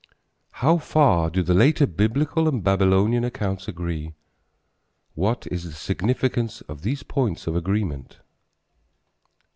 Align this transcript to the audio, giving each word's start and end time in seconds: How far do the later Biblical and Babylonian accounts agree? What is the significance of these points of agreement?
How 0.65 0.79
far 0.79 1.29
do 1.29 1.43
the 1.43 1.53
later 1.53 1.85
Biblical 1.85 2.47
and 2.47 2.63
Babylonian 2.63 3.23
accounts 3.23 3.67
agree? 3.67 4.15
What 5.13 5.45
is 5.51 5.63
the 5.63 5.73
significance 5.73 6.61
of 6.61 6.81
these 6.81 7.03
points 7.03 7.45
of 7.45 7.55
agreement? 7.55 8.17